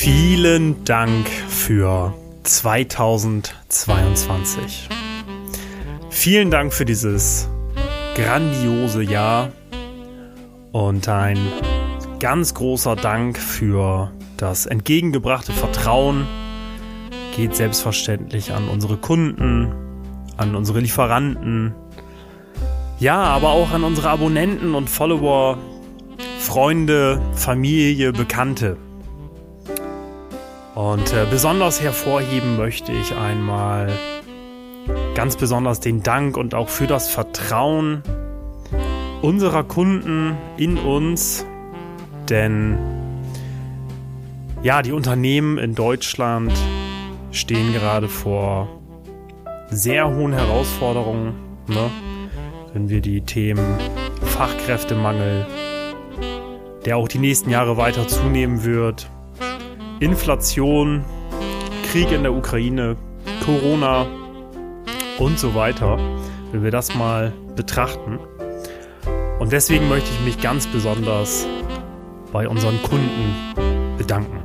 [0.00, 2.14] Vielen Dank für
[2.44, 4.88] 2022.
[6.08, 7.48] Vielen Dank für dieses
[8.14, 9.50] grandiose Jahr
[10.70, 11.36] und ein
[12.20, 16.28] ganz großer Dank für das entgegengebrachte Vertrauen
[17.34, 19.72] geht selbstverständlich an unsere Kunden,
[20.36, 21.74] an unsere Lieferanten,
[23.00, 25.58] ja, aber auch an unsere Abonnenten und Follower,
[26.38, 28.76] Freunde, Familie, Bekannte.
[30.78, 33.90] Und äh, besonders hervorheben möchte ich einmal
[35.16, 38.04] ganz besonders den Dank und auch für das Vertrauen
[39.20, 41.44] unserer Kunden in uns,
[42.28, 42.78] denn
[44.62, 46.52] ja, die Unternehmen in Deutschland
[47.32, 48.68] stehen gerade vor
[49.70, 51.34] sehr hohen Herausforderungen,
[51.66, 51.90] ne?
[52.72, 53.80] wenn wir die Themen
[54.22, 55.44] Fachkräftemangel,
[56.84, 59.10] der auch die nächsten Jahre weiter zunehmen wird,
[60.00, 61.04] Inflation,
[61.90, 62.96] Krieg in der Ukraine,
[63.44, 64.06] Corona
[65.18, 65.98] und so weiter,
[66.52, 68.20] wenn wir das mal betrachten.
[69.40, 71.46] Und deswegen möchte ich mich ganz besonders
[72.32, 73.34] bei unseren Kunden
[73.96, 74.40] bedanken.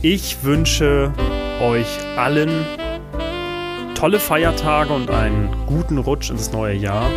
[0.00, 1.12] Ich wünsche
[1.60, 2.64] euch allen
[3.94, 7.10] tolle Feiertage und einen guten Rutsch ins neue Jahr.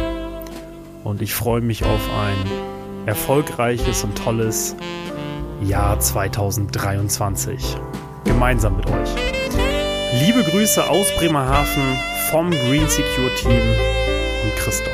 [1.05, 4.75] Und ich freue mich auf ein erfolgreiches und tolles
[5.61, 7.77] Jahr 2023.
[8.23, 9.09] Gemeinsam mit euch.
[10.21, 11.97] Liebe Grüße aus Bremerhaven
[12.31, 13.61] vom Green Secure Team
[14.43, 14.93] und Christoph.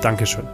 [0.00, 0.46] Dankeschön.